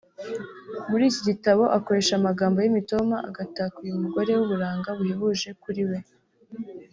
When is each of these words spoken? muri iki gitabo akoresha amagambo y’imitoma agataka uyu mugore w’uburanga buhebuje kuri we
muri 0.89 1.03
iki 1.09 1.21
gitabo 1.29 1.63
akoresha 1.77 2.13
amagambo 2.15 2.57
y’imitoma 2.59 3.15
agataka 3.29 3.75
uyu 3.85 4.01
mugore 4.03 4.31
w’uburanga 4.33 4.89
buhebuje 4.97 5.49
kuri 5.63 5.83
we 5.91 5.99